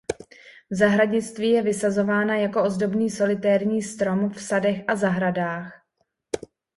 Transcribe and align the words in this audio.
V 0.69 0.75
zahradnictví 0.75 1.49
je 1.49 1.61
vysazována 1.61 2.35
jako 2.37 2.63
ozdobný 2.63 3.09
solitérní 3.09 3.81
strom 3.81 4.29
v 4.29 4.41
sadech 4.41 4.83
a 4.87 4.95
zahradách. 4.95 5.85